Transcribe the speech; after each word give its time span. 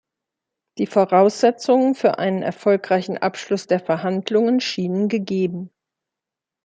Die 0.79 0.87
Voraussetzungen 0.87 1.93
für 1.93 2.17
einen 2.17 2.41
erfolgreichen 2.41 3.19
Abschluss 3.19 3.67
der 3.67 3.79
Verhandlungen 3.79 4.59
schienen 4.59 5.09
gegeben. 5.09 5.69